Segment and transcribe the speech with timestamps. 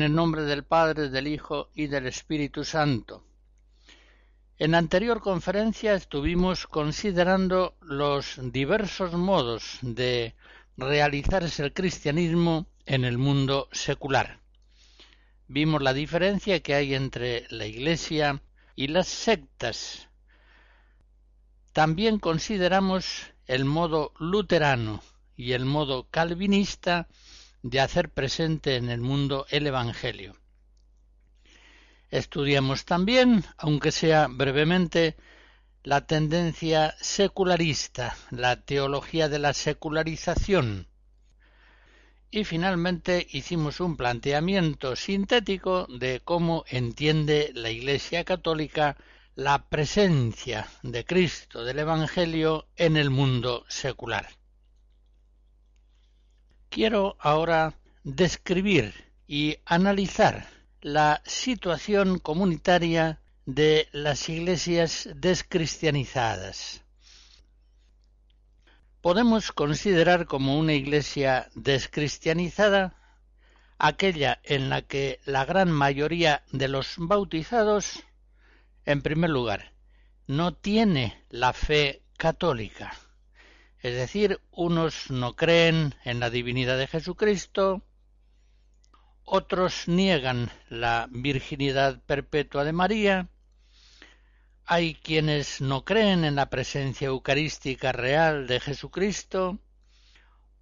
[0.00, 3.22] En el nombre del Padre, del Hijo y del Espíritu Santo.
[4.56, 10.34] En la anterior conferencia estuvimos considerando los diversos modos de
[10.78, 14.40] realizarse el cristianismo en el mundo secular.
[15.48, 18.40] Vimos la diferencia que hay entre la Iglesia
[18.76, 20.08] y las sectas.
[21.74, 25.02] También consideramos el modo luterano
[25.36, 27.06] y el modo calvinista
[27.62, 30.36] de hacer presente en el mundo el Evangelio.
[32.10, 35.16] Estudiamos también, aunque sea brevemente,
[35.82, 40.88] la tendencia secularista, la teología de la secularización.
[42.30, 48.96] Y finalmente hicimos un planteamiento sintético de cómo entiende la Iglesia Católica
[49.34, 54.39] la presencia de Cristo del Evangelio en el mundo secular.
[56.70, 58.94] Quiero ahora describir
[59.26, 60.46] y analizar
[60.80, 66.84] la situación comunitaria de las iglesias descristianizadas.
[69.00, 72.94] Podemos considerar como una iglesia descristianizada
[73.76, 78.04] aquella en la que la gran mayoría de los bautizados,
[78.84, 79.72] en primer lugar,
[80.28, 82.92] no tiene la fe católica.
[83.82, 87.82] Es decir, unos no creen en la divinidad de Jesucristo,
[89.24, 93.28] otros niegan la virginidad perpetua de María,
[94.66, 99.58] hay quienes no creen en la presencia eucarística real de Jesucristo,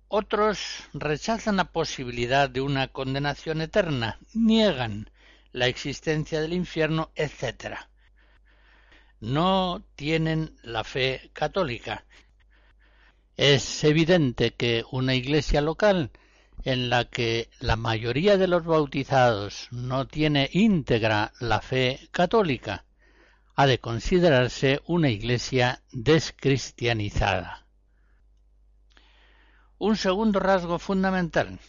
[0.06, 5.10] otros rechazan la posibilidad de una condenación eterna, niegan
[5.50, 7.78] la existencia del infierno, etc.
[9.18, 12.04] No tienen la fe católica
[13.38, 16.10] es evidente que una iglesia local
[16.64, 22.84] en la que la mayoría de los bautizados no tiene íntegra la fe católica,
[23.54, 27.64] ha de considerarse una iglesia descristianizada.
[29.78, 31.60] Un segundo rasgo fundamental.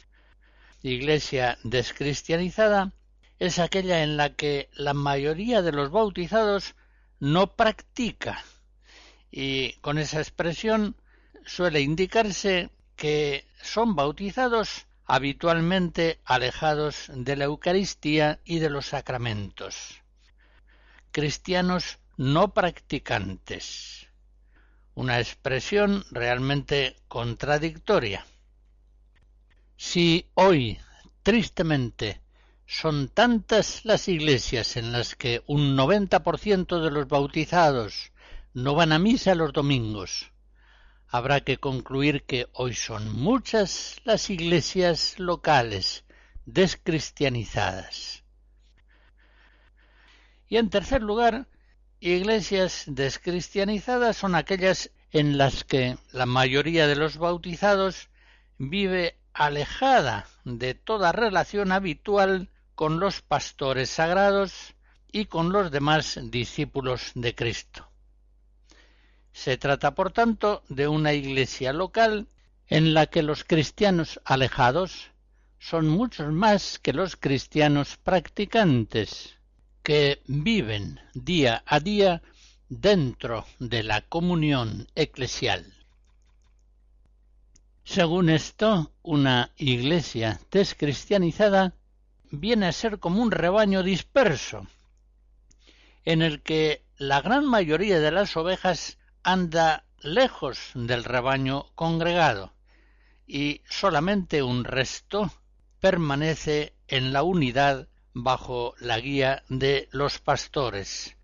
[0.81, 2.94] Iglesia descristianizada
[3.38, 6.74] es aquella en la que la mayoría de los bautizados
[7.19, 8.44] no practica.
[9.30, 10.96] Y con esa expresión
[11.50, 20.02] suele indicarse que son bautizados habitualmente alejados de la Eucaristía y de los sacramentos.
[21.12, 24.08] Cristianos no practicantes.
[24.94, 28.25] Una expresión realmente contradictoria.
[29.75, 30.78] Si hoy,
[31.24, 32.22] tristemente,
[32.68, 38.12] son tantas las iglesias en las que un 90% de los bautizados
[38.54, 40.31] no van a misa los domingos,
[41.10, 46.04] habrá que concluir que hoy son muchas las iglesias locales
[46.46, 48.24] descristianizadas.
[50.48, 51.48] Y en tercer lugar,
[52.00, 58.10] iglesias descristianizadas son aquellas en las que la mayoría de los bautizados
[58.58, 64.76] vive alejada de toda relación habitual con los pastores sagrados
[65.12, 67.88] y con los demás discípulos de Cristo.
[69.41, 72.27] Se trata, por tanto, de una iglesia local
[72.68, 75.12] en la que los cristianos alejados
[75.59, 79.38] son muchos más que los cristianos practicantes,
[79.81, 82.21] que viven día a día
[82.68, 85.74] dentro de la comunión eclesial.
[87.86, 91.75] Según esto, una iglesia descristianizada
[92.30, 94.68] viene a ser como un rebaño disperso,
[96.03, 102.54] en el que la gran mayoría de las ovejas anda lejos del rebaño congregado
[103.27, 105.31] y solamente un resto
[105.80, 111.16] permanece en la unidad bajo la guía de los pastores.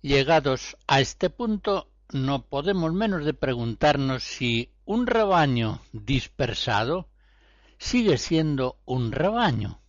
[0.00, 7.08] Llegados a este punto, no podemos menos de preguntarnos si un rebaño dispersado
[7.78, 9.80] sigue siendo un rebaño.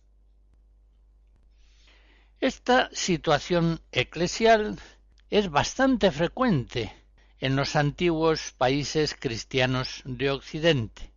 [2.40, 4.78] Esta situación eclesial
[5.30, 6.92] es bastante frecuente
[7.38, 11.12] en los antiguos países cristianos de Occidente,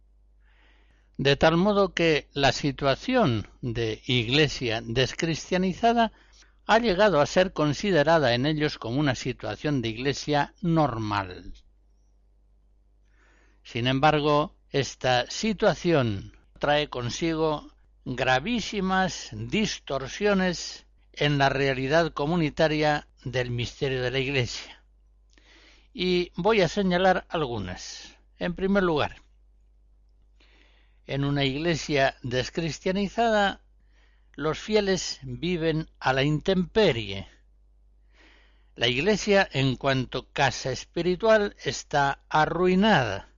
[1.18, 6.12] de tal modo que la situación de iglesia descristianizada
[6.66, 11.54] ha llegado a ser considerada en ellos como una situación de iglesia normal.
[13.64, 17.72] Sin embargo, esta situación trae consigo
[18.06, 24.84] gravísimas distorsiones en la realidad comunitaria del misterio de la Iglesia.
[25.94, 28.18] Y voy a señalar algunas.
[28.40, 29.24] En primer lugar,
[31.06, 33.62] en una iglesia descristianizada,
[34.36, 37.28] los fieles viven a la intemperie.
[38.76, 43.30] La iglesia, en cuanto casa espiritual, está arruinada.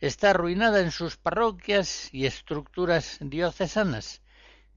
[0.00, 4.22] Está arruinada en sus parroquias y estructuras diocesanas,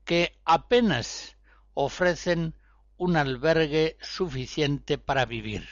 [0.04, 1.38] que apenas
[1.74, 2.56] ofrecen
[2.98, 5.68] un albergue suficiente para vivir.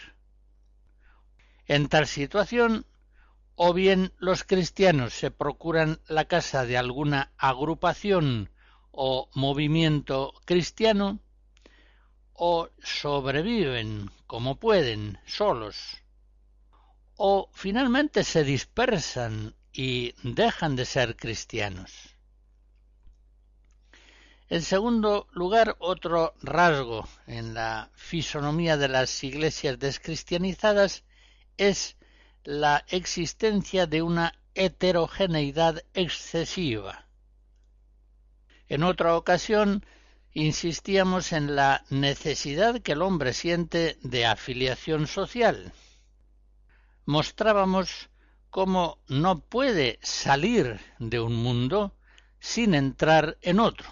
[1.67, 2.85] En tal situación,
[3.55, 8.49] o bien los cristianos se procuran la casa de alguna agrupación
[8.91, 11.19] o movimiento cristiano,
[12.33, 16.03] o sobreviven como pueden, solos,
[17.15, 22.12] o finalmente se dispersan y dejan de ser cristianos.
[24.49, 31.03] En segundo lugar, otro rasgo en la fisonomía de las iglesias descristianizadas
[31.57, 31.97] es
[32.43, 37.07] la existencia de una heterogeneidad excesiva.
[38.67, 39.85] En otra ocasión
[40.33, 45.71] insistíamos en la necesidad que el hombre siente de afiliación social.
[47.05, 48.09] Mostrábamos
[48.49, 51.95] cómo no puede salir de un mundo
[52.39, 53.89] sin entrar en otro.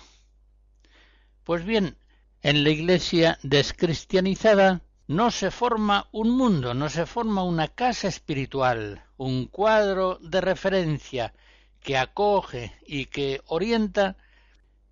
[1.52, 1.98] Pues bien,
[2.44, 9.04] en la iglesia descristianizada no se forma un mundo, no se forma una casa espiritual,
[9.18, 11.34] un cuadro de referencia
[11.82, 14.16] que acoge y que orienta,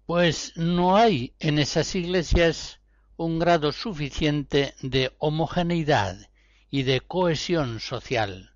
[0.06, 2.82] pues no hay en esas iglesias
[3.16, 6.30] un grado suficiente de homogeneidad
[6.70, 8.54] y de cohesión social.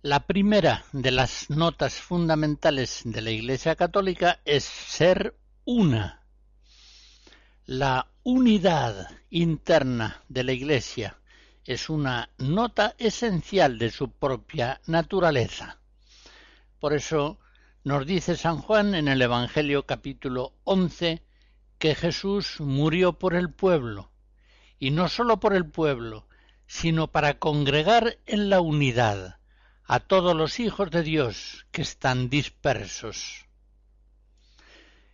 [0.00, 6.24] La primera de las notas fundamentales de la Iglesia Católica es ser una.
[7.66, 11.18] La unidad interna de la Iglesia
[11.64, 15.78] es una nota esencial de su propia naturaleza.
[16.80, 17.38] Por eso
[17.84, 21.22] nos dice San Juan en el Evangelio capítulo 11
[21.78, 24.10] que Jesús murió por el pueblo,
[24.80, 26.26] y no sólo por el pueblo,
[26.66, 29.38] sino para congregar en la unidad
[29.84, 33.46] a todos los hijos de Dios que están dispersos.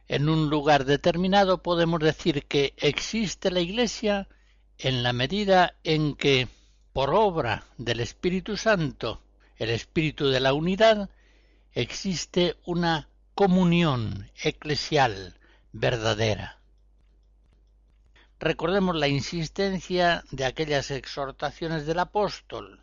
[0.09, 4.27] En un lugar determinado podemos decir que existe la Iglesia
[4.79, 6.49] en la medida en que,
[6.95, 9.21] por obra del Espíritu Santo,
[9.57, 11.11] el Espíritu de la unidad,
[11.75, 15.39] existe una comunión eclesial
[15.73, 16.59] verdadera.
[18.41, 22.81] Recordemos la insistencia de aquellas exhortaciones del apóstol.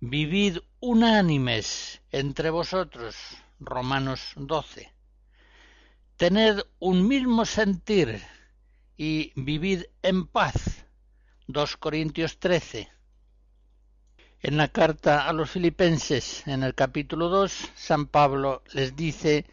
[0.00, 3.16] Vivid unánimes entre vosotros,
[3.58, 4.99] Romanos 12
[6.20, 8.20] tened un mismo sentir
[8.98, 10.84] y vivid en paz.
[11.46, 12.90] 2 Corintios 13.
[14.42, 19.46] En la carta a los filipenses, en el capítulo 2, San Pablo les dice,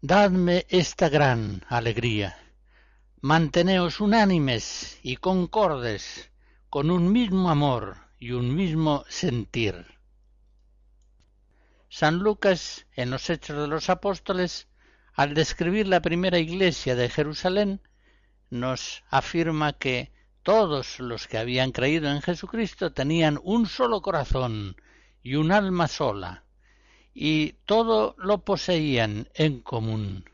[0.00, 2.38] Dadme esta gran alegría,
[3.20, 6.30] manteneos unánimes y concordes,
[6.70, 9.84] con un mismo amor y un mismo sentir.
[11.88, 14.68] San Lucas, en los Hechos de los Apóstoles,
[15.14, 17.80] al describir la primera iglesia de Jerusalén,
[18.50, 24.76] nos afirma que todos los que habían creído en Jesucristo tenían un solo corazón
[25.22, 26.44] y un alma sola,
[27.14, 30.24] y todo lo poseían en común.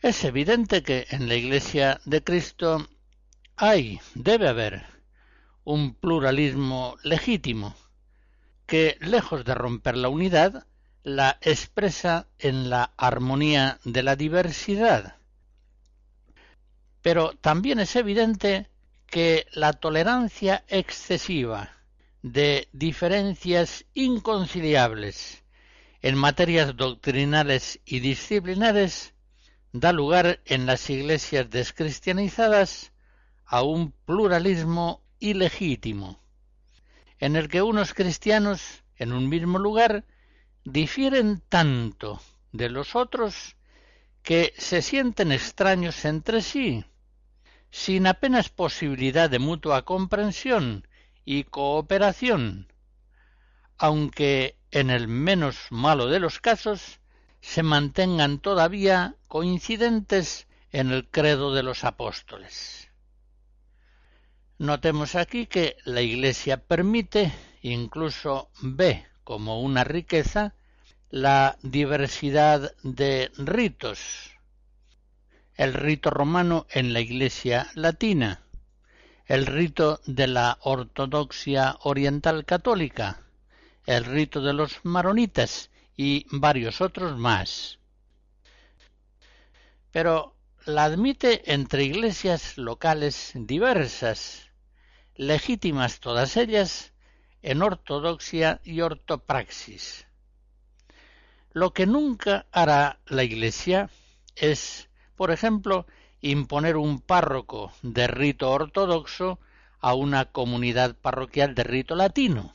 [0.00, 2.88] Es evidente que en la Iglesia de Cristo
[3.56, 4.84] hay, debe haber,
[5.64, 7.76] un pluralismo legítimo,
[8.66, 10.66] que, lejos de romper la unidad,
[11.04, 15.16] la expresa en la armonía de la diversidad.
[17.02, 18.68] Pero también es evidente
[19.06, 21.70] que la tolerancia excesiva
[22.22, 25.42] de diferencias inconciliables
[26.02, 29.14] en materias doctrinales y disciplinares
[29.72, 32.92] da lugar en las iglesias descristianizadas
[33.44, 36.20] a un pluralismo ilegítimo,
[37.18, 40.04] en el que unos cristianos en un mismo lugar
[40.64, 42.20] difieren tanto
[42.52, 43.56] de los otros
[44.22, 46.84] que se sienten extraños entre sí
[47.72, 50.86] sin apenas posibilidad de mutua comprensión
[51.24, 52.70] y cooperación,
[53.78, 57.00] aunque en el menos malo de los casos
[57.40, 62.90] se mantengan todavía coincidentes en el credo de los apóstoles.
[64.58, 70.52] Notemos aquí que la Iglesia permite, incluso ve como una riqueza,
[71.08, 74.36] la diversidad de ritos,
[75.54, 78.42] el rito romano en la Iglesia latina,
[79.24, 83.22] el rito de la ortodoxia oriental católica,
[83.86, 87.78] el rito de los maronitas y varios otros más.
[89.92, 90.36] Pero
[90.66, 94.50] la admite entre iglesias locales diversas,
[95.14, 96.91] legítimas todas ellas,
[97.42, 100.06] en ortodoxia y ortopraxis.
[101.52, 103.90] Lo que nunca hará la Iglesia
[104.36, 104.88] es
[105.22, 105.86] por ejemplo,
[106.20, 109.38] imponer un párroco de rito ortodoxo
[109.80, 112.52] a una comunidad parroquial de rito latino.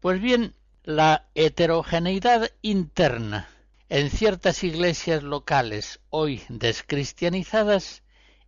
[0.00, 3.48] Pues bien, la heterogeneidad interna
[3.90, 8.02] en ciertas iglesias locales hoy descristianizadas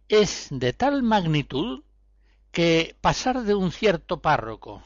[0.09, 1.83] es de tal magnitud
[2.53, 4.83] que pasar de un cierto párroco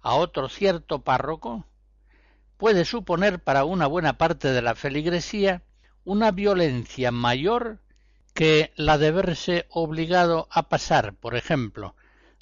[0.00, 1.66] a otro cierto párroco
[2.56, 5.62] puede suponer para una buena parte de la feligresía
[6.04, 7.80] una violencia mayor
[8.34, 11.94] que la de verse obligado a pasar, por ejemplo,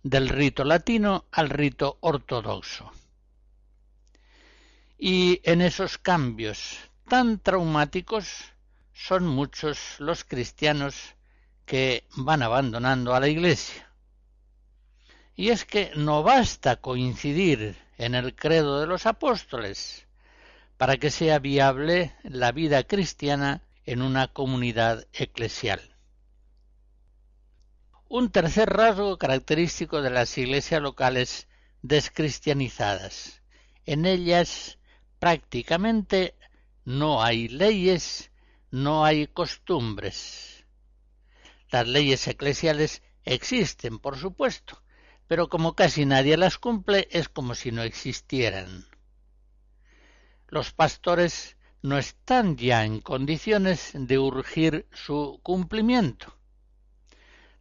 [0.03, 2.93] del rito latino al rito ortodoxo.
[4.99, 8.53] Y en esos cambios tan traumáticos
[8.93, 11.15] son muchos los cristianos
[11.67, 13.86] que van abandonando a la Iglesia.
[15.37, 20.07] Y es que no basta coincidir en el credo de los apóstoles,
[20.79, 25.95] para que sea viable la vida cristiana en una comunidad eclesial.
[28.09, 31.49] Un tercer rasgo característico de las iglesias locales
[31.83, 33.43] descristianizadas.
[33.85, 34.79] En ellas
[35.19, 36.35] prácticamente
[36.85, 38.31] no hay leyes,
[38.71, 40.65] no hay costumbres.
[41.71, 44.83] Las leyes eclesiales existen, por supuesto,
[45.29, 48.87] pero como casi nadie las cumple, es como si no existieran
[50.49, 56.37] los pastores no están ya en condiciones de urgir su cumplimiento.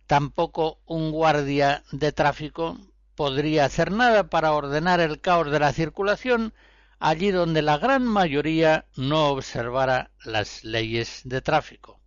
[0.07, 2.77] Tampoco un guardia de tráfico
[3.15, 6.53] podría hacer nada para ordenar el caos de la circulación
[6.99, 11.99] allí donde la gran mayoría no observara las leyes de tráfico.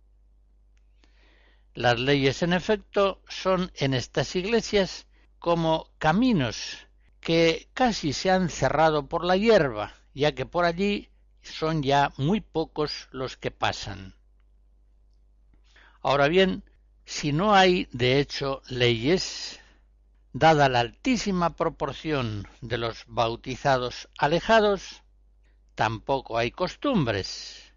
[1.73, 5.07] Las leyes, en efecto, son en estas iglesias
[5.39, 6.87] como caminos
[7.19, 11.09] que casi se han cerrado por la hierba, ya que por allí
[11.41, 14.15] son ya muy pocos los que pasan.
[16.01, 16.63] Ahora bien,
[17.05, 19.59] si no hay de hecho leyes,
[20.31, 25.03] dada la altísima proporción de los bautizados alejados,
[25.75, 27.73] tampoco hay costumbres,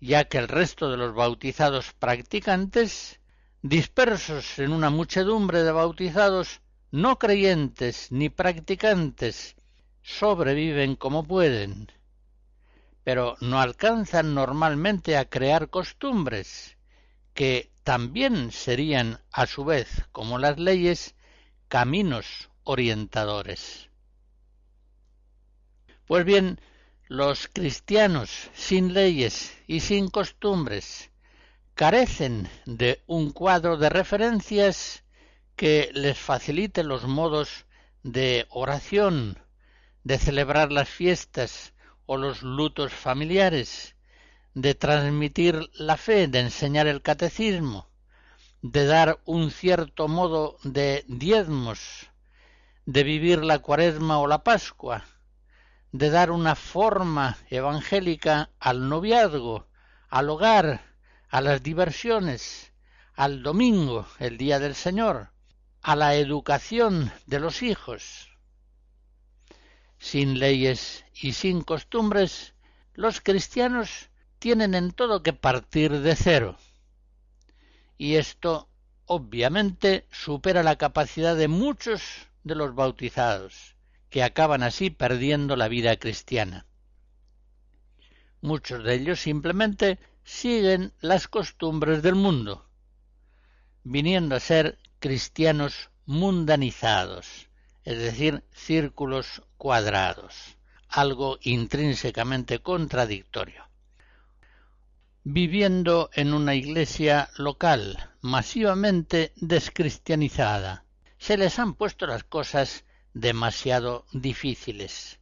[0.00, 3.20] ya que el resto de los bautizados practicantes,
[3.62, 9.56] dispersos en una muchedumbre de bautizados no creyentes ni practicantes
[10.02, 11.92] sobreviven como pueden,
[13.04, 16.76] pero no alcanzan normalmente a crear costumbres,
[17.34, 21.14] que también serían, a su vez, como las leyes,
[21.68, 23.88] caminos orientadores.
[26.06, 26.60] Pues bien,
[27.06, 31.10] los cristianos sin leyes y sin costumbres
[31.74, 35.04] carecen de un cuadro de referencias
[35.58, 37.66] que les facilite los modos
[38.04, 39.36] de oración,
[40.04, 41.74] de celebrar las fiestas
[42.06, 43.96] o los lutos familiares,
[44.54, 47.90] de transmitir la fe, de enseñar el catecismo,
[48.62, 52.08] de dar un cierto modo de diezmos,
[52.86, 55.06] de vivir la cuaresma o la pascua,
[55.90, 59.66] de dar una forma evangélica al noviazgo,
[60.08, 60.94] al hogar,
[61.28, 62.72] a las diversiones,
[63.14, 65.32] al domingo, el día del Señor,
[65.82, 68.36] a la educación de los hijos.
[69.98, 72.54] Sin leyes y sin costumbres,
[72.94, 76.56] los cristianos tienen en todo que partir de cero.
[77.96, 78.68] Y esto
[79.06, 82.02] obviamente supera la capacidad de muchos
[82.44, 83.74] de los bautizados,
[84.10, 86.66] que acaban así perdiendo la vida cristiana.
[88.40, 92.68] Muchos de ellos simplemente siguen las costumbres del mundo,
[93.82, 97.48] viniendo a ser cristianos mundanizados,
[97.84, 100.56] es decir, círculos cuadrados,
[100.88, 103.68] algo intrínsecamente contradictorio.
[105.24, 110.84] Viviendo en una iglesia local masivamente descristianizada,
[111.18, 115.20] se les han puesto las cosas demasiado difíciles,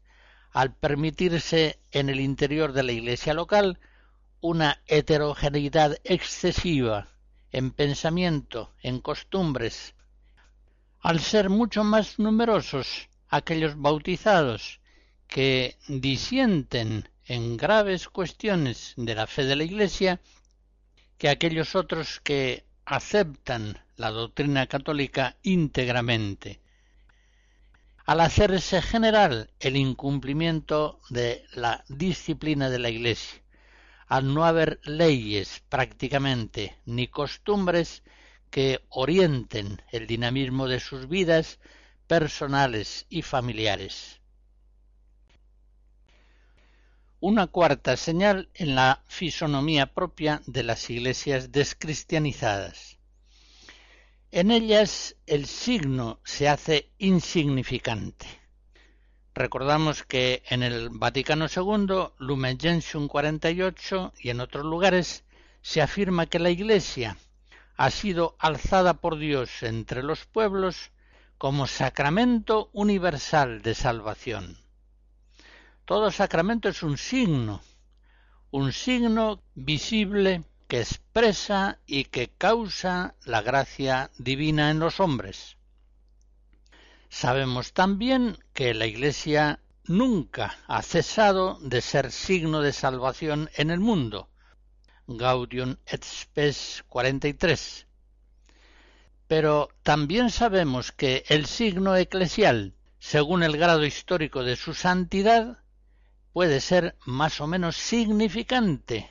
[0.53, 3.81] al permitirse en el interior de la iglesia local
[4.41, 7.16] una heterogeneidad excesiva
[7.53, 9.95] en pensamiento, en costumbres,
[11.01, 14.81] al ser mucho más numerosos aquellos bautizados
[15.29, 20.21] que disienten en graves cuestiones de la fe de la Iglesia
[21.19, 26.61] que aquellos otros que aceptan la doctrina católica íntegramente.
[28.05, 33.43] Al hacerse general el incumplimiento de la disciplina de la Iglesia,
[34.07, 38.03] al no haber leyes prácticamente ni costumbres
[38.51, 41.59] que orienten el dinamismo de sus vidas
[42.07, 44.21] personales y familiares.
[47.19, 52.99] Una cuarta señal en la fisonomía propia de las iglesias descristianizadas.
[54.31, 58.27] En ellas el signo se hace insignificante.
[59.37, 65.25] Recordamos que en el Vaticano II, Lumen Gentium 48 y en otros lugares
[65.61, 67.19] se afirma que la Iglesia
[67.77, 70.91] ha sido alzada por Dios entre los pueblos
[71.37, 74.57] como sacramento universal de salvación.
[75.85, 77.61] Todo sacramento es un signo,
[78.51, 85.56] un signo visible que expresa y que causa la gracia divina en los hombres.
[87.19, 93.81] Sabemos también que la Iglesia nunca ha cesado de ser signo de salvación en el
[93.81, 94.29] mundo.
[95.07, 97.87] Gaudium et Spes 43.
[99.27, 105.61] Pero también sabemos que el signo eclesial, según el grado histórico de su santidad,
[106.35, 109.11] puede ser más o menos significante.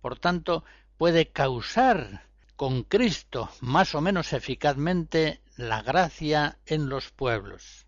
[0.00, 0.64] Por tanto,
[0.96, 2.24] puede causar
[2.56, 7.86] con Cristo más o menos eficazmente la gracia en los pueblos.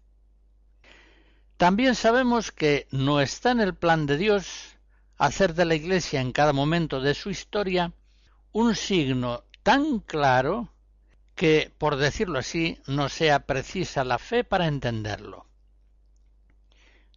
[1.56, 4.76] También sabemos que no está en el plan de Dios
[5.16, 7.92] hacer de la Iglesia en cada momento de su historia
[8.50, 10.72] un signo tan claro
[11.36, 15.46] que, por decirlo así, no sea precisa la fe para entenderlo.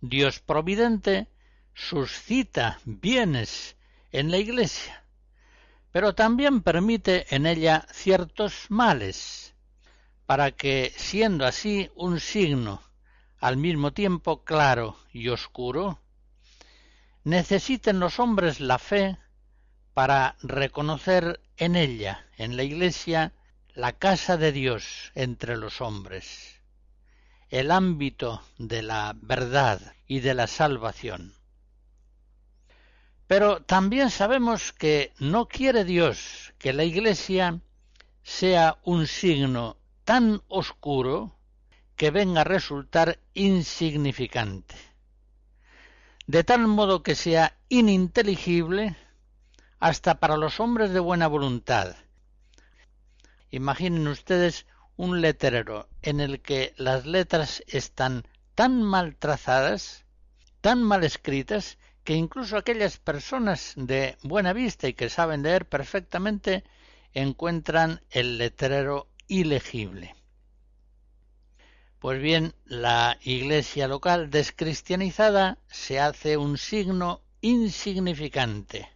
[0.01, 1.29] Dios providente
[1.73, 3.75] suscita bienes
[4.11, 5.03] en la Iglesia,
[5.91, 9.52] pero también permite en ella ciertos males,
[10.25, 12.81] para que, siendo así un signo
[13.39, 15.99] al mismo tiempo claro y oscuro,
[17.23, 19.17] necesiten los hombres la fe
[19.93, 23.33] para reconocer en ella, en la Iglesia,
[23.73, 26.61] la casa de Dios entre los hombres,
[27.49, 31.35] el ámbito de la verdad y de la salvación.
[33.27, 37.59] Pero también sabemos que no quiere Dios que la Iglesia
[38.21, 41.35] sea un signo tan oscuro
[41.95, 44.75] que venga a resultar insignificante,
[46.27, 48.95] de tal modo que sea ininteligible
[49.79, 51.95] hasta para los hombres de buena voluntad.
[53.51, 60.05] Imaginen ustedes un letrero en el que las letras están tan mal trazadas,
[60.61, 66.63] tan mal escritas, que incluso aquellas personas de buena vista y que saben leer perfectamente
[67.13, 70.15] encuentran el letrero ilegible.
[71.99, 78.89] Pues bien, la iglesia local descristianizada se hace un signo insignificante,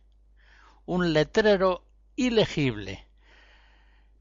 [0.86, 1.86] un letrero
[2.16, 3.08] ilegible.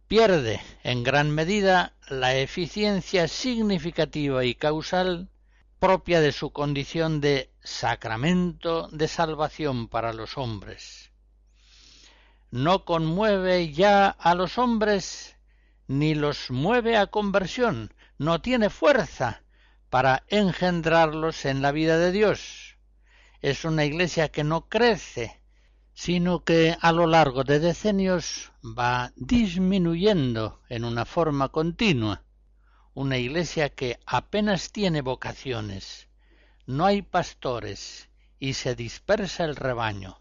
[0.06, 5.30] Pierde en gran medida la eficiencia significativa y causal
[5.80, 11.10] propia de su condición de sacramento de salvación para los hombres.
[12.50, 15.35] No conmueve ya a los hombres
[15.88, 19.42] ni los mueve a conversión, no tiene fuerza
[19.90, 22.76] para engendrarlos en la vida de Dios.
[23.40, 25.40] Es una iglesia que no crece,
[25.94, 32.22] sino que a lo largo de decenios va disminuyendo en una forma continua,
[32.94, 36.08] una iglesia que apenas tiene vocaciones,
[36.66, 40.20] no hay pastores y se dispersa el rebaño.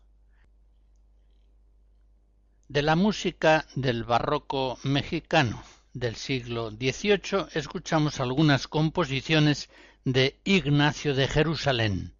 [2.68, 5.62] De la música del barroco mexicano
[5.94, 9.70] del siglo XVIII escuchamos algunas composiciones
[10.04, 12.15] de Ignacio de Jerusalén.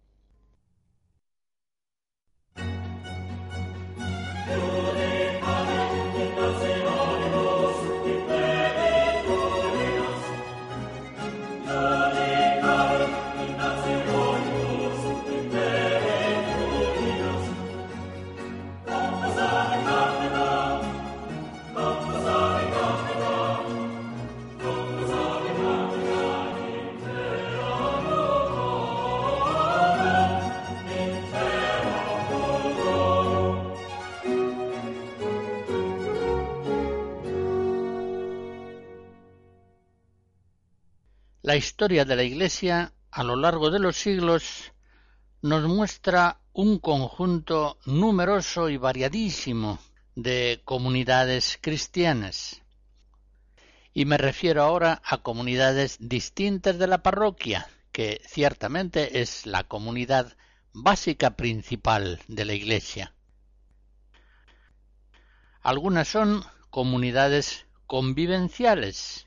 [41.56, 44.74] La historia de la Iglesia a lo largo de los siglos
[45.40, 49.78] nos muestra un conjunto numeroso y variadísimo
[50.14, 52.60] de comunidades cristianas.
[53.94, 60.36] Y me refiero ahora a comunidades distintas de la parroquia, que ciertamente es la comunidad
[60.74, 63.14] básica principal de la Iglesia.
[65.62, 69.26] Algunas son comunidades convivenciales,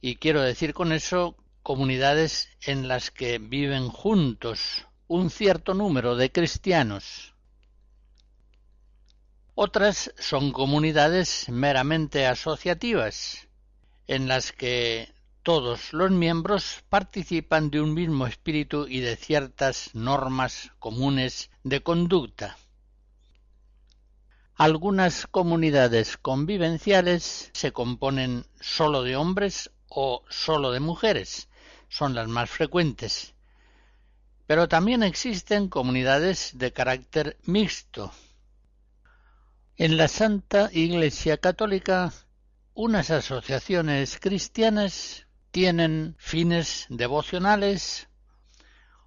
[0.00, 6.32] y quiero decir con eso comunidades en las que viven juntos un cierto número de
[6.32, 7.34] cristianos.
[9.54, 13.48] Otras son comunidades meramente asociativas,
[14.06, 20.72] en las que todos los miembros participan de un mismo espíritu y de ciertas normas
[20.78, 22.56] comunes de conducta.
[24.54, 31.49] Algunas comunidades convivenciales se componen sólo de hombres o sólo de mujeres,
[31.90, 33.34] son las más frecuentes.
[34.46, 38.10] Pero también existen comunidades de carácter mixto.
[39.76, 42.12] En la Santa Iglesia Católica,
[42.74, 48.08] unas asociaciones cristianas tienen fines devocionales,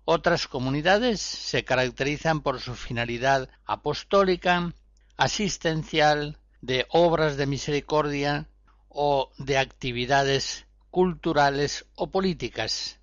[0.05, 4.73] otras comunidades se caracterizan por su finalidad apostólica,
[5.15, 8.47] asistencial, de obras de misericordia
[8.87, 12.99] o de actividades culturales o políticas.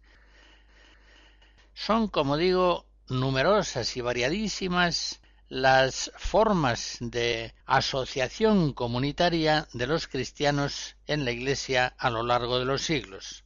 [1.74, 11.24] Son, como digo, numerosas y variadísimas las formas de asociación comunitaria de los cristianos en
[11.24, 13.42] la Iglesia a lo largo de los siglos.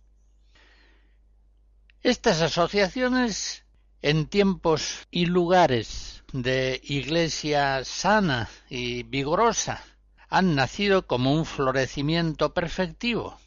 [2.02, 3.64] Estas asociaciones,
[4.02, 9.83] en tiempos y lugares de Iglesia sana y vigorosa,
[10.28, 13.38] han nacido como un florecimiento perfectivo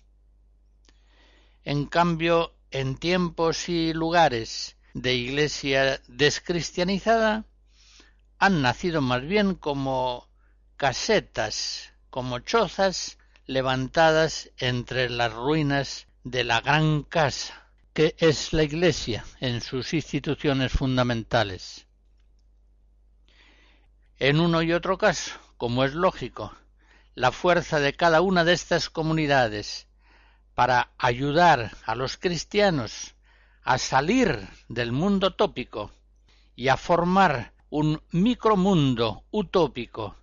[1.68, 7.44] en cambio, en tiempos y lugares de iglesia descristianizada,
[8.40, 10.30] han nacido más bien como
[10.78, 19.26] casetas, como chozas levantadas entre las ruinas de la gran casa, que es la Iglesia
[19.42, 21.86] en sus instituciones fundamentales.
[24.20, 26.56] En uno y otro caso, como es lógico,
[27.14, 29.87] la fuerza de cada una de estas comunidades
[30.58, 33.14] para ayudar a los cristianos
[33.62, 35.92] a salir del mundo tópico
[36.56, 40.16] y a formar un micromundo utópico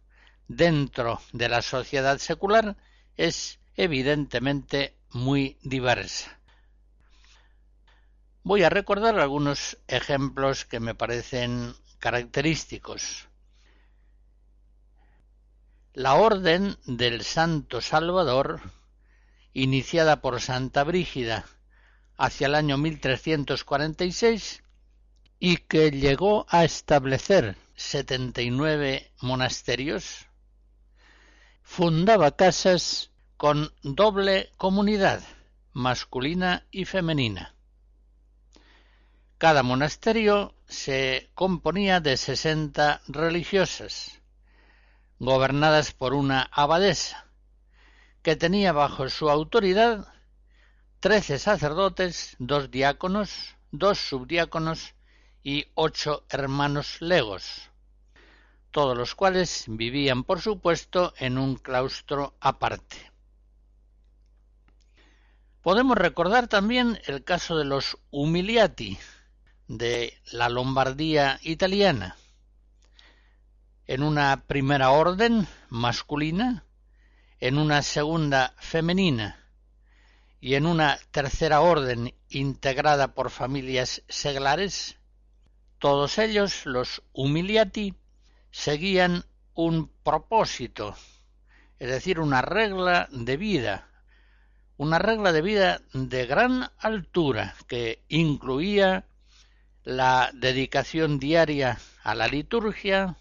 [0.48, 2.76] dentro de la sociedad secular
[3.16, 6.36] es evidentemente muy diversa.
[8.42, 13.28] Voy a recordar algunos ejemplos que me parecen característicos.
[15.92, 18.60] La Orden del Santo Salvador
[19.54, 21.46] iniciada por Santa Brígida
[22.16, 24.62] hacia el año 1346
[25.38, 30.26] y que llegó a establecer 79 monasterios,
[31.62, 35.22] fundaba casas con doble comunidad,
[35.72, 37.54] masculina y femenina.
[39.38, 44.20] Cada monasterio se componía de sesenta religiosas,
[45.18, 47.23] gobernadas por una abadesa,
[48.24, 50.08] que tenía bajo su autoridad
[50.98, 54.94] trece sacerdotes, dos diáconos, dos subdiáconos
[55.42, 57.70] y ocho hermanos legos,
[58.70, 63.12] todos los cuales vivían, por supuesto, en un claustro aparte.
[65.60, 68.96] Podemos recordar también el caso de los humiliati
[69.68, 72.16] de la Lombardía italiana.
[73.86, 76.63] En una primera orden masculina
[77.44, 79.38] en una segunda femenina
[80.40, 84.96] y en una tercera orden integrada por familias seglares,
[85.78, 87.96] todos ellos, los humiliati,
[88.50, 90.96] seguían un propósito,
[91.78, 93.90] es decir, una regla de vida,
[94.78, 99.04] una regla de vida de gran altura que incluía
[99.82, 103.18] la dedicación diaria a la liturgia,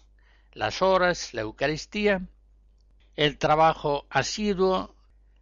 [0.54, 2.26] las horas, la Eucaristía,
[3.16, 4.94] el trabajo asiduo,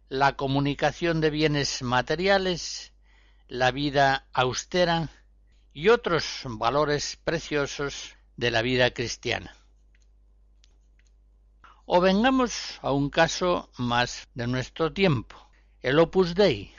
[0.09, 2.93] la comunicación de bienes materiales,
[3.47, 5.09] la vida austera
[5.73, 9.55] y otros valores preciosos de la vida cristiana.
[11.85, 15.35] O vengamos a un caso más de nuestro tiempo,
[15.81, 16.73] el Opus Dei.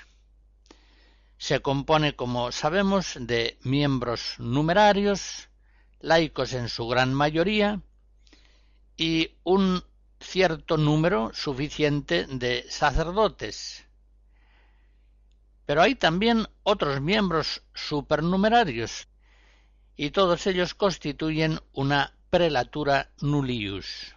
[1.37, 5.51] Se compone, como sabemos, de miembros numerarios,
[6.01, 7.83] laicos en su gran mayoría,
[8.97, 9.83] y un
[10.25, 13.85] cierto número suficiente de sacerdotes.
[15.67, 19.09] Pero hay también otros miembros supernumerarios,
[19.97, 24.15] y todos ellos constituyen una prelatura nullius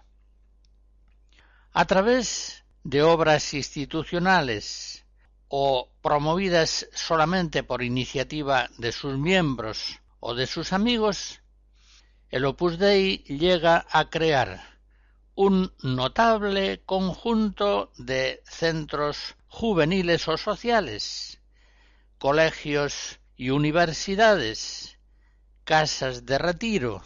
[1.78, 5.06] a través de obras institucionales
[5.48, 11.40] o promovidas solamente por iniciativa de sus miembros o de sus amigos,
[12.32, 14.77] el Opus Dei llega a crear
[15.40, 21.40] un notable conjunto de centros juveniles o sociales,
[22.18, 24.98] colegios y universidades,
[25.64, 27.04] casas de retiro,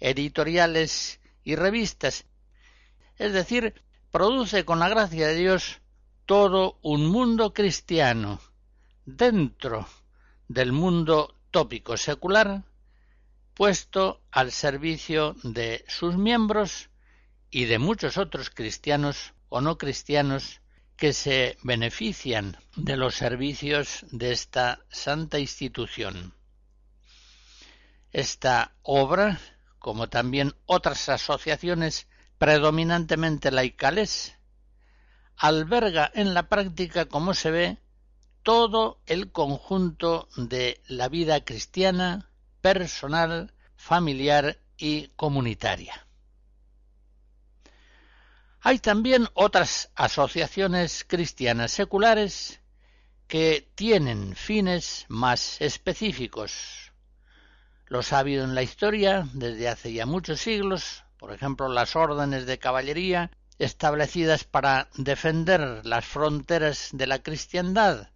[0.00, 2.26] editoriales y revistas.
[3.16, 5.82] Es decir, produce con la gracia de Dios
[6.26, 8.40] todo un mundo cristiano
[9.06, 9.86] dentro
[10.48, 12.64] del mundo tópico secular
[13.54, 16.89] puesto al servicio de sus miembros
[17.50, 20.60] y de muchos otros cristianos o no cristianos
[20.96, 26.34] que se benefician de los servicios de esta santa institución.
[28.12, 29.40] Esta obra,
[29.78, 32.06] como también otras asociaciones
[32.38, 34.36] predominantemente laicales,
[35.36, 37.78] alberga en la práctica, como se ve,
[38.42, 46.06] todo el conjunto de la vida cristiana, personal, familiar y comunitaria.
[48.62, 52.60] Hay también otras asociaciones cristianas seculares
[53.26, 56.92] que tienen fines más específicos.
[57.86, 62.44] Los ha habido en la historia desde hace ya muchos siglos, por ejemplo, las órdenes
[62.44, 68.10] de caballería establecidas para defender las fronteras de la cristiandad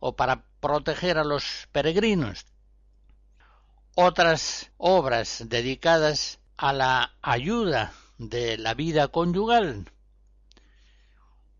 [0.00, 2.46] o para proteger a los peregrinos.
[3.94, 9.90] Otras obras dedicadas a la ayuda de la vida conyugal.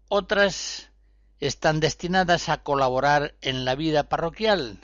[0.08, 0.90] Otras
[1.40, 4.78] están destinadas a colaborar en la vida parroquial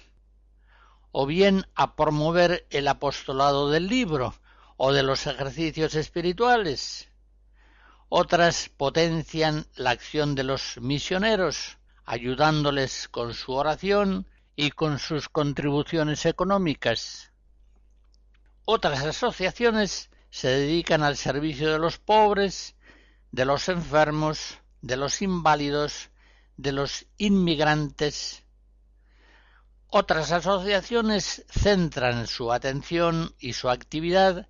[1.12, 4.34] o bien a promover el apostolado del libro
[4.76, 7.08] o de los ejercicios espirituales.
[8.08, 16.26] Otras potencian la acción de los misioneros, ayudándoles con su oración y con sus contribuciones
[16.26, 17.32] económicas.
[18.64, 22.76] Otras asociaciones se dedican al servicio de los pobres,
[23.32, 26.10] de los enfermos, de los inválidos,
[26.56, 28.44] de los inmigrantes.
[29.88, 34.48] Otras asociaciones centran su atención y su actividad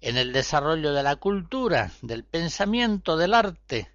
[0.00, 3.90] en el desarrollo de la cultura, del pensamiento, del arte.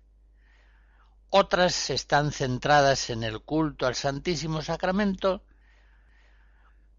[1.30, 5.44] Otras están centradas en el culto al Santísimo Sacramento.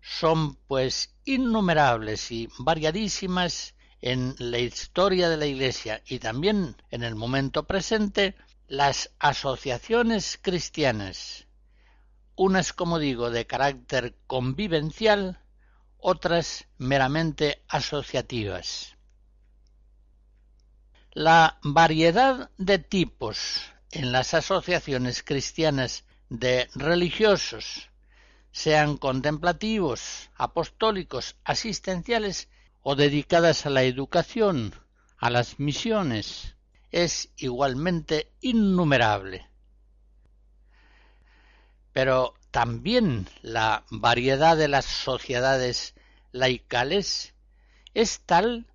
[0.00, 7.14] Son pues innumerables y variadísimas en la historia de la Iglesia y también en el
[7.14, 8.34] momento presente
[8.68, 11.46] las asociaciones cristianas,
[12.36, 15.40] unas, como digo, de carácter convivencial,
[15.96, 18.94] otras meramente asociativas.
[21.12, 27.88] La variedad de tipos en las asociaciones cristianas de religiosos,
[28.52, 32.50] sean contemplativos, apostólicos, asistenciales
[32.84, 34.74] o dedicadas a la educación,
[35.16, 36.54] a las misiones,
[36.92, 39.48] es igualmente innumerable.
[41.92, 45.94] Pero también la variedad de las sociedades
[46.30, 47.34] laicales
[47.94, 48.66] es tal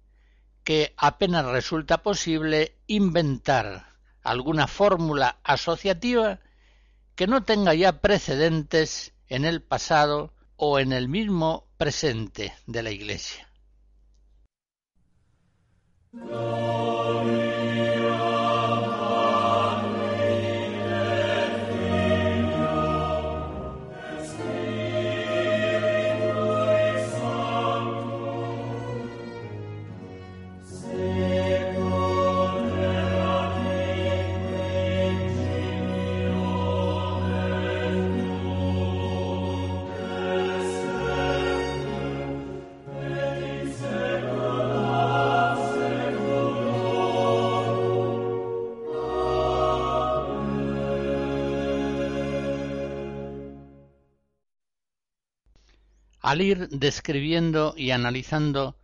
[0.63, 6.39] que apenas resulta posible inventar alguna fórmula asociativa
[7.15, 12.89] que no tenga ya precedentes en el pasado o en el mismo presente de la
[12.89, 13.48] Iglesia.
[16.13, 17.48] Glory.
[56.29, 58.77] Al ir describiendo y analizando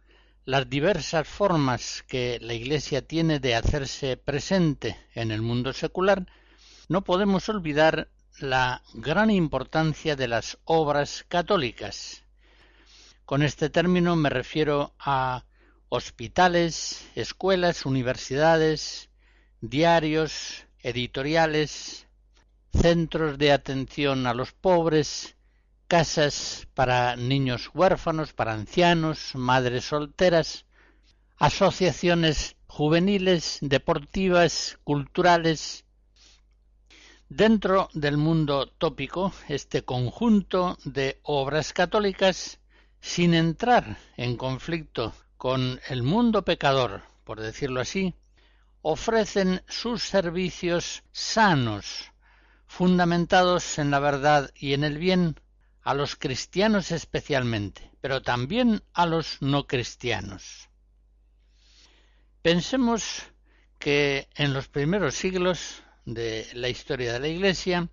[0.45, 6.25] las diversas formas que la Iglesia tiene de hacerse presente en el mundo secular,
[6.87, 12.23] no podemos olvidar la gran importancia de las obras católicas.
[13.25, 15.45] Con este término me refiero a
[15.89, 19.11] hospitales, escuelas, universidades,
[19.61, 22.07] diarios, editoriales,
[22.73, 25.34] centros de atención a los pobres,
[25.87, 30.65] casas para niños huérfanos, para ancianos, madres solteras,
[31.37, 35.85] asociaciones juveniles, deportivas, culturales.
[37.29, 42.59] Dentro del mundo tópico, este conjunto de obras católicas,
[43.01, 48.13] sin entrar en conflicto con el mundo pecador, por decirlo así,
[48.81, 52.11] ofrecen sus servicios sanos,
[52.67, 55.39] fundamentados en la verdad y en el bien,
[55.85, 60.67] a los cristianos especialmente, pero también a los no cristianos.
[62.41, 63.21] Pensemos
[63.77, 67.87] que en los primeros siglos de la historia de la Iglesia,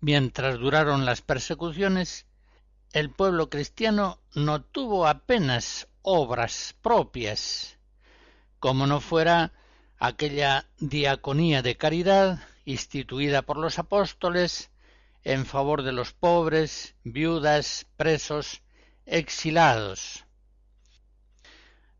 [0.00, 2.26] mientras duraron las persecuciones,
[2.92, 7.78] el pueblo cristiano no tuvo apenas obras propias,
[8.58, 9.52] como no fuera
[10.00, 14.72] aquella diaconía de caridad instituida por los apóstoles
[15.24, 18.62] en favor de los pobres, viudas, presos,
[19.06, 20.24] exilados.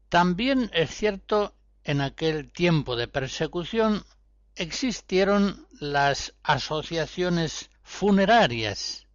[0.08, 1.54] También es cierto,
[1.84, 4.04] en aquel tiempo de persecución
[4.56, 9.06] existieron las asociaciones funerarias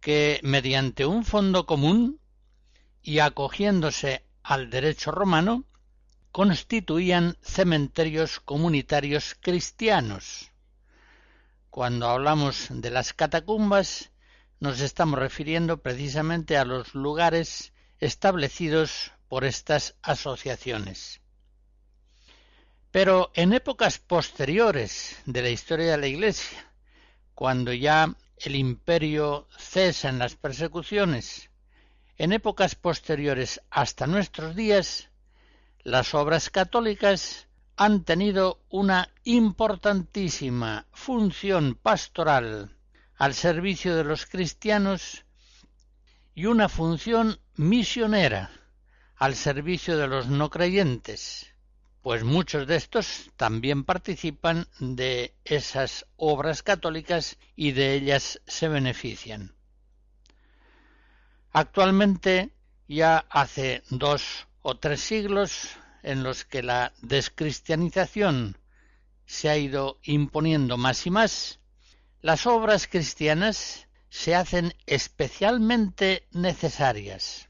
[0.00, 2.20] que, mediante un fondo común
[3.02, 5.64] y acogiéndose al derecho romano,
[6.30, 10.50] constituían cementerios comunitarios cristianos.
[11.74, 14.12] Cuando hablamos de las catacumbas,
[14.60, 21.20] nos estamos refiriendo precisamente a los lugares establecidos por estas asociaciones.
[22.92, 26.72] Pero en épocas posteriores de la historia de la Iglesia,
[27.34, 31.50] cuando ya el imperio cesa en las persecuciones,
[32.18, 35.10] en épocas posteriores hasta nuestros días,
[35.82, 42.76] las obras católicas han tenido una importantísima función pastoral
[43.16, 45.24] al servicio de los cristianos
[46.34, 48.50] y una función misionera
[49.16, 51.54] al servicio de los no creyentes,
[52.02, 59.54] pues muchos de estos también participan de esas obras católicas y de ellas se benefician.
[61.52, 62.50] Actualmente
[62.88, 68.58] ya hace dos o tres siglos en los que la descristianización
[69.26, 71.60] se ha ido imponiendo más y más,
[72.20, 77.48] las obras cristianas se hacen especialmente necesarias.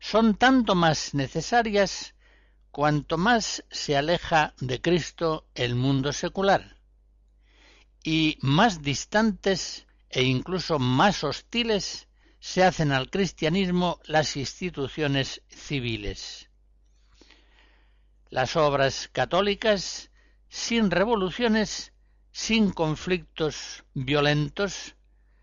[0.00, 2.14] Son tanto más necesarias
[2.70, 6.78] cuanto más se aleja de Cristo el mundo secular,
[8.02, 12.08] y más distantes e incluso más hostiles
[12.40, 16.48] se hacen al cristianismo las instituciones civiles
[18.32, 20.10] las obras católicas
[20.48, 21.92] sin revoluciones,
[22.30, 24.96] sin conflictos violentos,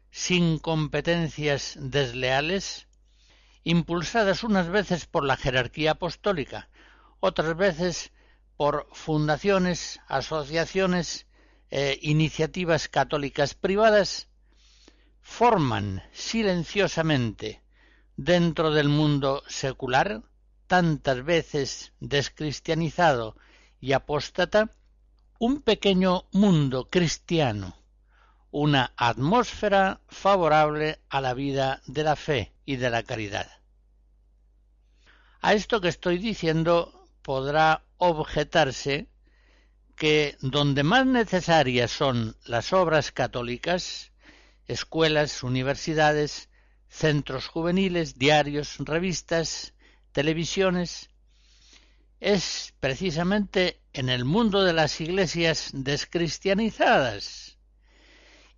[0.10, 2.88] sin competencias desleales,
[3.64, 6.68] impulsadas unas veces por la jerarquía apostólica,
[7.20, 8.12] otras veces
[8.58, 11.28] por fundaciones, asociaciones,
[11.70, 14.30] e iniciativas católicas privadas,
[15.22, 17.62] forman silenciosamente
[18.18, 20.24] dentro del mundo secular
[20.70, 23.36] tantas veces descristianizado
[23.82, 24.70] y apóstata,
[25.40, 27.76] un pequeño mundo cristiano,
[28.52, 33.50] una atmósfera favorable a la vida de la fe y de la caridad.
[35.42, 39.08] A esto que estoy diciendo podrá objetarse
[39.96, 44.12] que donde más necesarias son las obras católicas,
[44.68, 46.48] escuelas, universidades,
[46.90, 49.74] centros juveniles, diarios, revistas,
[50.20, 51.10] televisiones
[52.20, 57.58] es precisamente en el mundo de las iglesias descristianizadas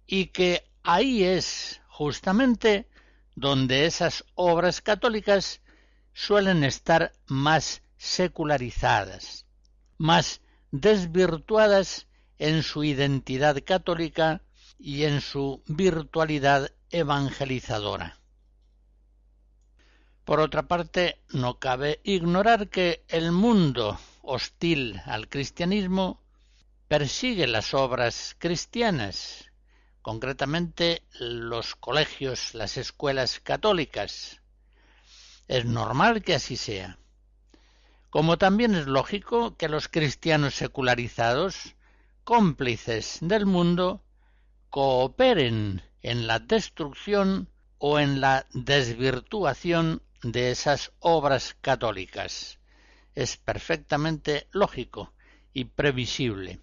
[0.07, 2.89] y que ahí es justamente
[3.36, 5.62] donde esas obras católicas
[6.14, 9.45] suelen estar más secularizadas,
[9.99, 10.41] más
[10.72, 12.07] desvirtuadas
[12.39, 14.41] en su identidad católica
[14.80, 18.20] y en su virtualidad evangelizadora.
[20.32, 26.22] Por otra parte, no cabe ignorar que el mundo hostil al cristianismo
[26.88, 29.52] persigue las obras cristianas,
[30.02, 34.40] concretamente los colegios, las escuelas católicas.
[35.50, 36.98] Es normal que así sea.
[38.10, 41.76] Como también es lógico que los cristianos secularizados,
[42.24, 44.02] cómplices del mundo,
[44.70, 52.59] cooperen en la destrucción o en la desvirtuación de esas obras católicas.
[53.15, 55.13] Es perfectamente lógico
[55.53, 56.59] y previsible.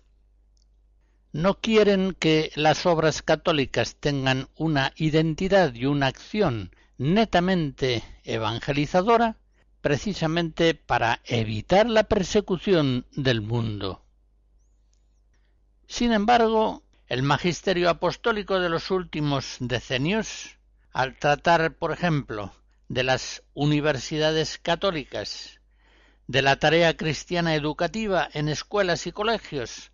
[1.32, 9.36] No quieren que las obras católicas tengan una identidad y una acción netamente evangelizadora,
[9.80, 14.04] precisamente para evitar la persecución del mundo.
[15.86, 20.58] Sin embargo, el magisterio apostólico de los últimos decenios,
[20.92, 22.52] al tratar, por ejemplo,
[22.88, 25.60] de las universidades católicas,
[26.26, 29.92] de la tarea cristiana educativa en escuelas y colegios,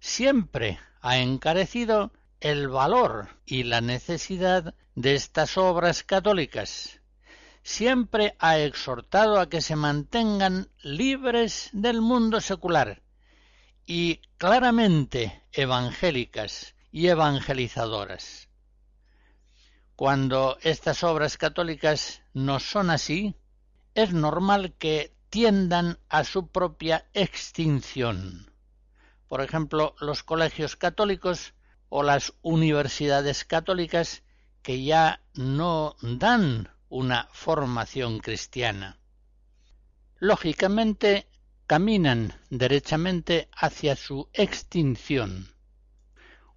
[0.00, 7.00] siempre ha encarecido el valor y la necesidad de estas obras católicas.
[7.62, 13.02] Siempre ha exhortado a que se mantengan libres del mundo secular
[13.86, 18.45] y claramente evangélicas y evangelizadoras.
[19.96, 23.34] Cuando estas obras católicas no son así,
[23.94, 28.52] es normal que tiendan a su propia extinción.
[29.26, 31.54] Por ejemplo, los colegios católicos
[31.88, 34.22] o las universidades católicas
[34.62, 38.98] que ya no dan una formación cristiana.
[40.18, 41.26] Lógicamente,
[41.66, 45.54] caminan derechamente hacia su extinción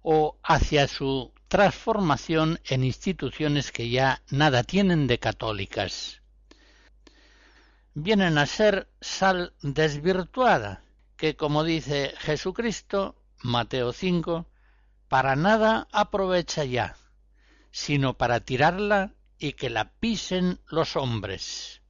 [0.02, 6.22] o hacia su transformación en instituciones que ya nada tienen de católicas.
[7.92, 10.84] Vienen a ser sal desvirtuada,
[11.16, 14.46] que como dice Jesucristo, Mateo 5,
[15.08, 16.96] para nada aprovecha ya,
[17.72, 21.82] sino para tirarla y que la pisen los hombres.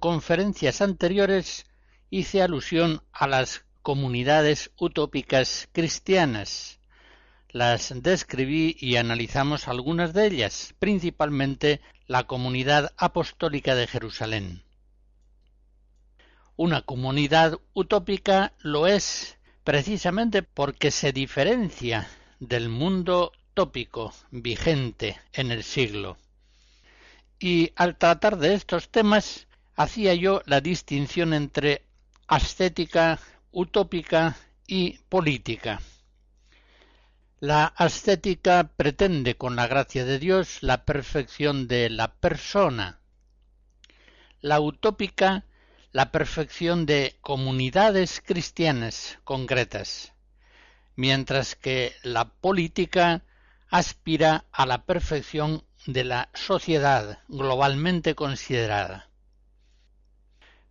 [0.00, 1.66] Conferencias anteriores
[2.10, 6.80] hice alusión a las comunidades utópicas cristianas.
[7.50, 14.62] Las describí y analizamos algunas de ellas, principalmente la comunidad apostólica de Jerusalén.
[16.56, 25.62] Una comunidad utópica lo es precisamente porque se diferencia del mundo tópico vigente en el
[25.62, 26.16] siglo.
[27.38, 29.46] Y al tratar de estos temas
[29.82, 31.86] hacía yo la distinción entre
[32.26, 33.18] ascética,
[33.50, 35.80] utópica y política.
[37.40, 43.00] La ascética pretende con la gracia de Dios la perfección de la persona.
[44.42, 45.44] La utópica
[45.92, 50.12] la perfección de comunidades cristianas concretas,
[50.94, 53.24] mientras que la política
[53.70, 59.09] aspira a la perfección de la sociedad globalmente considerada.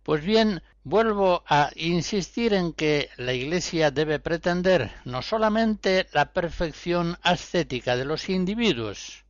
[0.02, 7.18] Pues bien, vuelvo a insistir en que la Iglesia debe pretender no solamente la perfección
[7.22, 9.24] ascética de los individuos,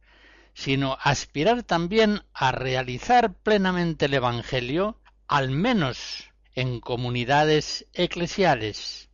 [0.54, 4.96] sino aspirar también a realizar plenamente el Evangelio,
[5.26, 9.08] al menos en comunidades eclesiales,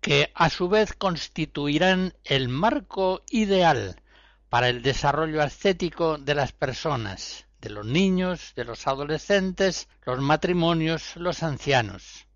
[0.00, 4.00] que a su vez constituirán el marco ideal
[4.48, 11.16] para el desarrollo ascético de las personas, de los niños, de los adolescentes, los matrimonios,
[11.16, 12.26] los ancianos.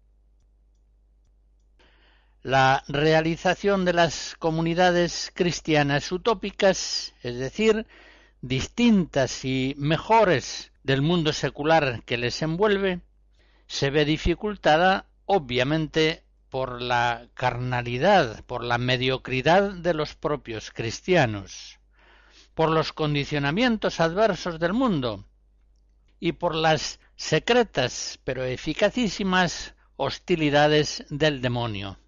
[2.42, 7.86] La realización de las comunidades cristianas utópicas, es decir,
[8.42, 13.00] distintas y mejores del mundo secular que les envuelve,
[13.66, 21.78] se ve dificultada obviamente por la carnalidad, por la mediocridad de los propios cristianos
[22.54, 25.24] por los condicionamientos adversos del mundo
[26.20, 31.98] y por las secretas pero eficacísimas hostilidades del demonio.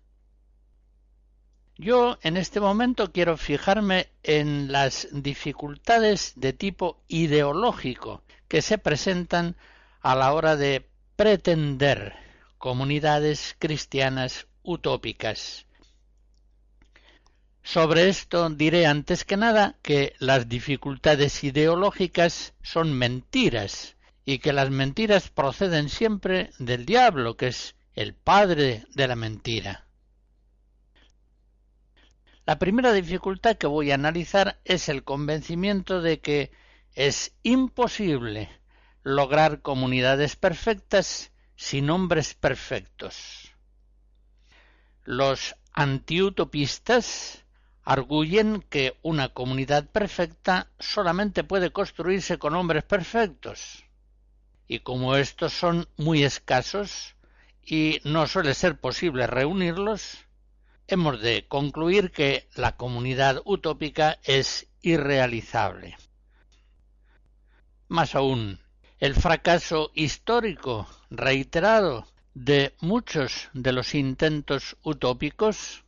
[1.78, 9.56] Yo en este momento quiero fijarme en las dificultades de tipo ideológico que se presentan
[10.00, 12.14] a la hora de pretender
[12.56, 15.65] comunidades cristianas utópicas.
[17.66, 24.70] Sobre esto diré antes que nada que las dificultades ideológicas son mentiras y que las
[24.70, 29.88] mentiras proceden siempre del diablo, que es el padre de la mentira.
[32.44, 36.52] La primera dificultad que voy a analizar es el convencimiento de que
[36.94, 38.48] es imposible
[39.02, 43.50] lograr comunidades perfectas sin hombres perfectos.
[45.02, 47.42] Los antiutopistas
[47.86, 53.84] arguyen que una comunidad perfecta solamente puede construirse con hombres perfectos.
[54.66, 57.14] Y como estos son muy escasos
[57.64, 60.18] y no suele ser posible reunirlos,
[60.88, 65.96] hemos de concluir que la comunidad utópica es irrealizable.
[67.86, 68.58] Más aún,
[68.98, 75.84] el fracaso histórico reiterado de muchos de los intentos utópicos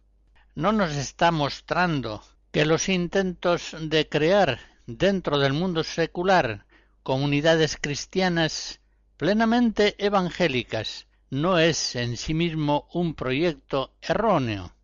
[0.58, 6.66] no nos está mostrando que los intentos de crear dentro del mundo secular
[7.04, 8.80] comunidades cristianas
[9.16, 14.74] plenamente evangélicas no es en sí mismo un proyecto erróneo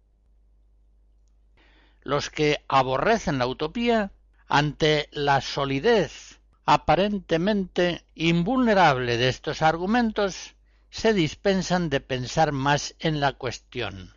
[2.03, 4.13] los que aborrecen la utopía
[4.47, 10.55] ante la solidez aparentemente invulnerable de estos argumentos
[10.91, 14.14] se dispensan de pensar más en la cuestión.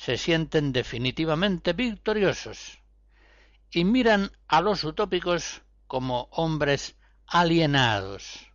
[0.00, 2.78] Se sienten definitivamente victoriosos
[3.70, 6.96] y miran a los utópicos como hombres
[7.26, 8.50] alienados,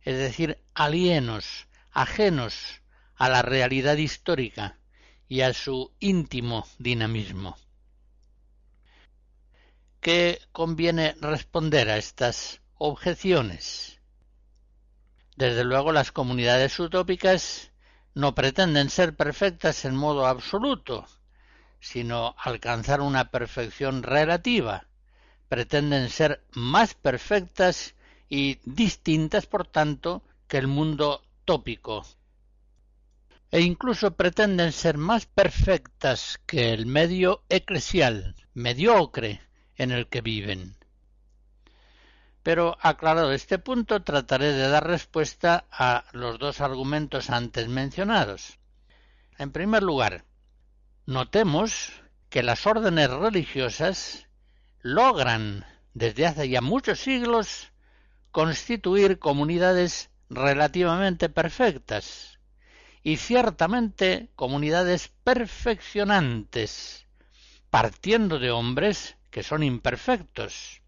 [0.00, 2.80] es decir, alienos, ajenos
[3.16, 4.78] a la realidad histórica,
[5.28, 7.58] y a su íntimo dinamismo.
[10.00, 14.00] ¿Qué conviene responder a estas objeciones?
[15.36, 17.72] Desde luego las comunidades utópicas
[18.18, 21.06] no pretenden ser perfectas en modo absoluto,
[21.78, 24.88] sino alcanzar una perfección relativa.
[25.48, 27.94] Pretenden ser más perfectas
[28.28, 32.04] y distintas, por tanto, que el mundo tópico
[33.52, 39.40] e incluso pretenden ser más perfectas que el medio eclesial, mediocre,
[39.76, 40.77] en el que viven.
[42.42, 48.58] Pero aclarado este punto, trataré de dar respuesta a los dos argumentos antes mencionados.
[49.38, 50.24] En primer lugar,
[51.06, 51.92] notemos
[52.30, 54.28] que las órdenes religiosas
[54.82, 55.64] logran
[55.94, 57.72] desde hace ya muchos siglos
[58.30, 62.38] constituir comunidades relativamente perfectas,
[63.02, 67.06] y ciertamente comunidades perfeccionantes,
[67.70, 70.82] partiendo de hombres que son imperfectos,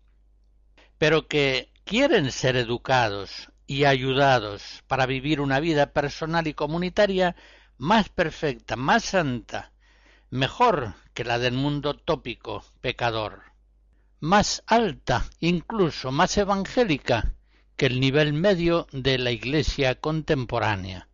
[1.01, 7.37] pero que quieren ser educados y ayudados para vivir una vida personal y comunitaria
[7.79, 9.73] más perfecta, más santa,
[10.29, 13.45] mejor que la del mundo tópico pecador,
[14.21, 17.33] más alta, incluso más evangélica
[17.77, 21.09] que el nivel medio de la Iglesia contemporánea.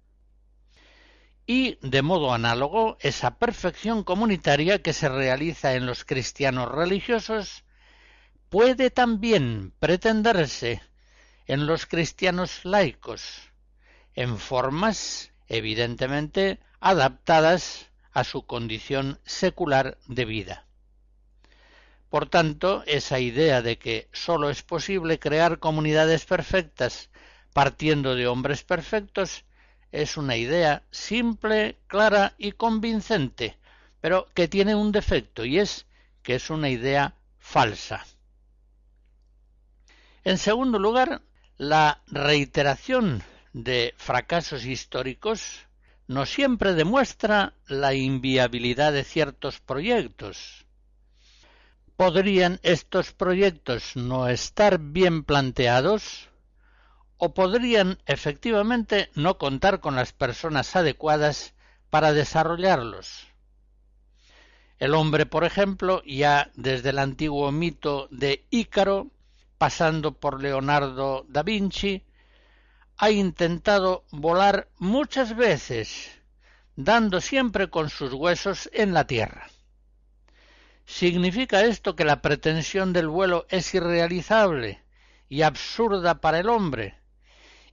[1.46, 7.62] Y, de modo análogo, esa perfección comunitaria que se realiza en los cristianos religiosos
[8.56, 10.80] puede también pretenderse
[11.46, 13.52] en los cristianos laicos,
[14.14, 20.66] en formas evidentemente adaptadas a su condición secular de vida.
[22.08, 27.10] Por tanto, esa idea de que sólo es posible crear comunidades perfectas
[27.52, 29.44] partiendo de hombres perfectos
[29.92, 33.58] es una idea simple, clara y convincente,
[34.00, 35.84] pero que tiene un defecto y es
[36.22, 38.06] que es una idea falsa.
[40.26, 41.22] En segundo lugar,
[41.56, 43.22] la reiteración
[43.52, 45.68] de fracasos históricos
[46.08, 50.66] no siempre demuestra la inviabilidad de ciertos proyectos.
[51.96, 56.28] ¿Podrían estos proyectos no estar bien planteados?
[57.18, 61.54] o podrían efectivamente no contar con las personas adecuadas
[61.88, 63.28] para desarrollarlos.
[64.78, 69.12] El hombre, por ejemplo, ya desde el antiguo mito de Ícaro,
[69.58, 72.04] pasando por Leonardo da Vinci,
[72.96, 76.10] ha intentado volar muchas veces,
[76.76, 79.48] dando siempre con sus huesos en la tierra.
[80.84, 84.82] ¿Significa esto que la pretensión del vuelo es irrealizable
[85.28, 86.96] y absurda para el hombre?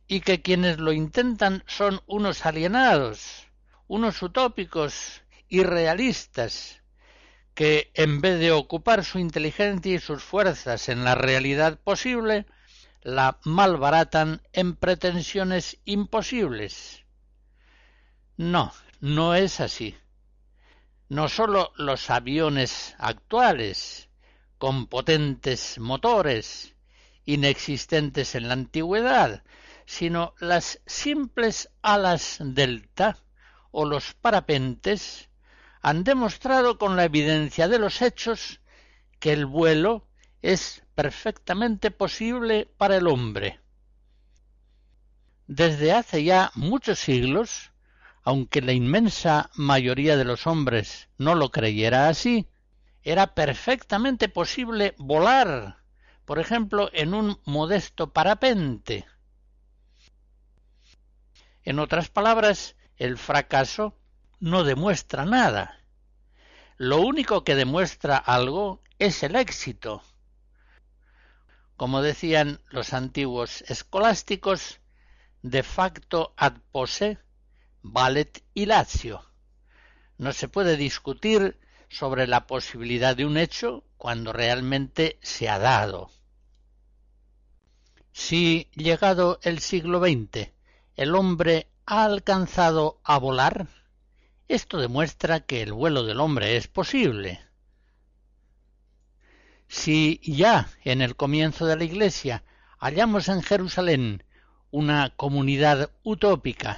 [0.08, 3.48] y que quienes lo intentan son unos alienados,
[3.88, 6.83] unos utópicos irrealistas,
[7.54, 12.46] que en vez de ocupar su inteligencia y sus fuerzas en la realidad posible,
[13.02, 17.04] la malbaratan en pretensiones imposibles.
[18.38, 19.96] No, no es así.
[21.10, 24.10] No sólo los aviones actuales,
[24.58, 26.74] con potentes motores,
[27.26, 29.44] inexistentes en la antigüedad,
[29.86, 33.18] sino las simples alas delta
[33.72, 35.30] o los parapentes
[35.84, 38.62] han demostrado con la evidencia de los hechos
[39.20, 40.08] que el vuelo
[40.42, 43.60] es perfectamente posible para el hombre.
[45.46, 47.74] Desde hace ya muchos siglos,
[48.24, 52.48] aunque la inmensa mayoría de los hombres no lo creyera así,
[53.02, 55.84] era perfectamente posible volar,
[56.24, 59.06] por ejemplo, en un modesto parapente.
[61.64, 63.98] En otras palabras, el fracaso
[64.44, 65.80] no demuestra nada.
[66.76, 70.04] Lo único que demuestra algo es el éxito.
[71.78, 74.82] Como decían los antiguos escolásticos,
[75.44, 77.20] de facto ad posse
[77.84, 79.24] valet ilatio.
[80.18, 86.12] No se puede discutir sobre la posibilidad de un hecho cuando realmente se ha dado.
[88.12, 90.50] Si, llegado el siglo XX,
[90.98, 93.70] el hombre ha alcanzado a volar,
[94.48, 97.40] esto demuestra que el vuelo del hombre es posible.
[99.68, 102.44] Si ya en el comienzo de la Iglesia
[102.80, 104.24] hallamos en Jerusalén
[104.72, 106.78] una comunidad utópica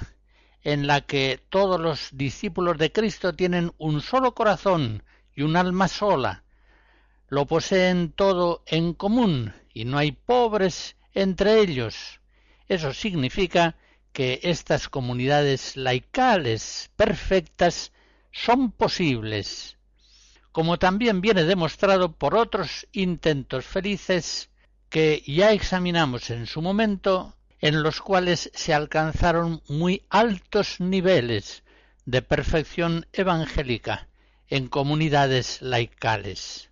[0.62, 5.02] en la que todos los discípulos de Cristo tienen un solo corazón
[5.34, 6.44] y un alma sola,
[7.28, 12.20] lo poseen todo en común y no hay pobres entre ellos.
[12.68, 13.76] Eso significa
[14.16, 17.92] que estas comunidades laicales perfectas
[18.32, 19.76] son posibles,
[20.52, 24.48] como también viene demostrado por otros intentos felices
[24.88, 31.62] que ya examinamos en su momento, en los cuales se alcanzaron muy altos niveles
[32.06, 34.08] de perfección evangélica
[34.48, 36.70] en comunidades laicales.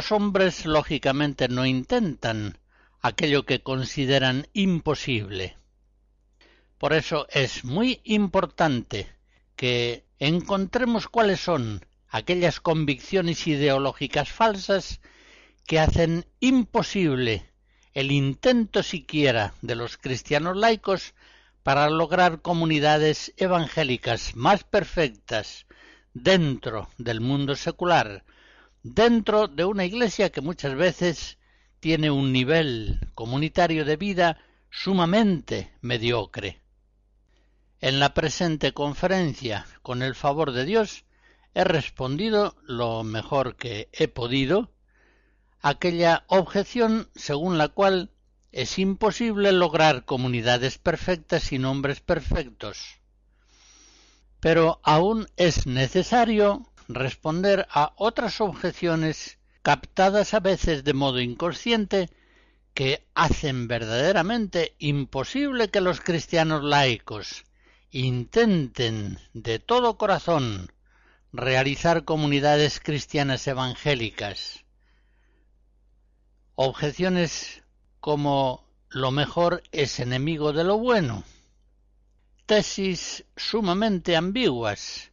[0.00, 2.56] Los hombres lógicamente no intentan
[3.02, 5.58] aquello que consideran imposible.
[6.78, 9.14] Por eso es muy importante
[9.56, 15.02] que encontremos cuáles son aquellas convicciones ideológicas falsas
[15.66, 17.52] que hacen imposible
[17.92, 21.12] el intento siquiera de los cristianos laicos
[21.62, 25.66] para lograr comunidades evangélicas más perfectas
[26.14, 28.24] dentro del mundo secular,
[28.82, 31.38] dentro de una iglesia que muchas veces
[31.80, 34.38] tiene un nivel comunitario de vida
[34.70, 36.60] sumamente mediocre.
[37.80, 41.04] En la presente conferencia, con el favor de Dios,
[41.54, 44.70] he respondido lo mejor que he podido
[45.60, 48.10] aquella objeción según la cual
[48.52, 53.00] es imposible lograr comunidades perfectas sin hombres perfectos.
[54.40, 62.10] Pero aún es necesario responder a otras objeciones captadas a veces de modo inconsciente
[62.74, 67.44] que hacen verdaderamente imposible que los cristianos laicos
[67.90, 70.72] intenten de todo corazón
[71.32, 74.64] realizar comunidades cristianas evangélicas.
[76.54, 77.62] Objeciones
[78.00, 81.24] como lo mejor es enemigo de lo bueno.
[82.46, 85.09] Tesis sumamente ambiguas,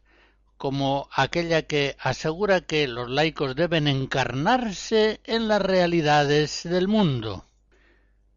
[0.57, 7.45] como aquella que asegura que los laicos deben encarnarse en las realidades del mundo.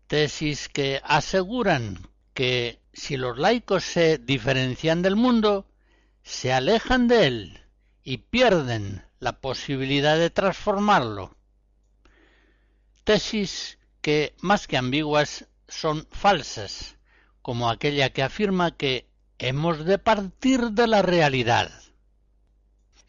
[0.07, 5.67] Tesis que aseguran que si los laicos se diferencian del mundo,
[6.23, 7.61] se alejan de él
[8.03, 11.35] y pierden la posibilidad de transformarlo.
[13.05, 16.97] Tesis que, más que ambiguas, son falsas,
[17.43, 19.09] como aquella que afirma que
[19.39, 21.71] hemos de partir de la realidad.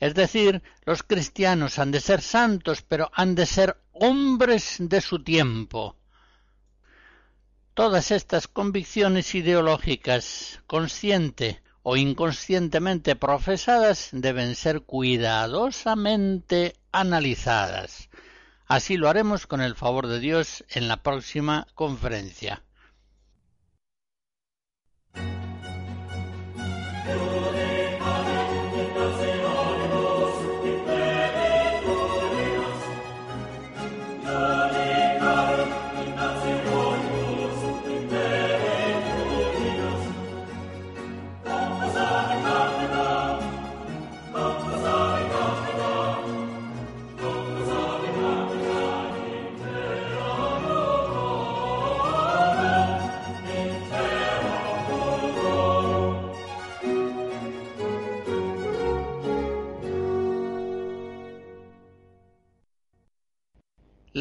[0.02, 5.24] Es decir, los cristianos han de ser santos, pero han de ser hombres de su
[5.24, 5.96] tiempo.
[7.76, 18.10] Todas estas convicciones ideológicas, consciente o inconscientemente profesadas, deben ser cuidadosamente analizadas.
[18.66, 22.64] Así lo haremos con el favor de Dios en la próxima conferencia.